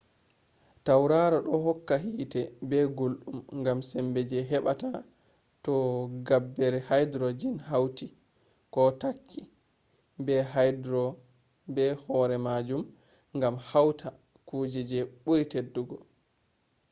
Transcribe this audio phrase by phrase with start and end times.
[0.85, 4.89] tauraro do hokka hiite be guldum gam sembe je hebata
[5.63, 5.73] to
[6.27, 8.07] gabbere hydrogen hauti
[8.73, 9.41] ko takki
[11.75, 12.83] be horemajum
[13.41, 14.09] gam hauta
[14.47, 15.97] kuje je buri teddugo